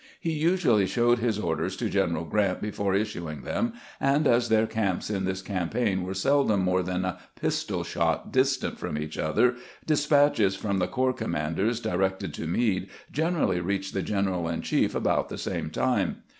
He 0.19 0.31
usually 0.31 0.87
showed 0.87 1.19
his 1.19 1.37
orders 1.37 1.75
to 1.77 1.87
General 1.87 2.25
Grant 2.25 2.59
before 2.59 2.95
issuing 2.95 3.43
them, 3.43 3.73
and 3.99 4.25
as 4.25 4.49
their 4.49 4.65
camps 4.65 5.11
in 5.11 5.25
this 5.25 5.43
campaign 5.43 6.01
were 6.01 6.15
seldom 6.15 6.61
more 6.61 6.81
than 6.81 7.05
a 7.05 7.19
pistol 7.39 7.83
shot 7.83 8.31
distant 8.33 8.79
from 8.79 8.97
each 8.97 9.19
other, 9.19 9.57
despatches 9.85 10.55
from 10.55 10.79
the 10.79 10.87
corps 10.87 11.13
commanders 11.13 11.79
directed 11.79 12.33
to 12.33 12.47
Meade 12.47 12.89
generally 13.11 13.59
reached 13.59 13.93
the 13.93 14.01
general 14.01 14.47
in 14.49 14.63
chief 14.63 14.95
about 14.95 15.29
116 15.29 15.29
CAMPAIGNING 15.53 15.67
WITH 15.67 15.73
GEANT 15.75 15.75
the 15.75 15.85
same 15.85 15.85
time. 16.15 16.23